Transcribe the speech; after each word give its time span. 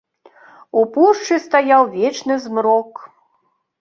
У 0.79 0.85
пушчы 0.95 1.37
стаяў 1.45 1.83
вечны 1.97 2.41
змрок. 2.47 2.91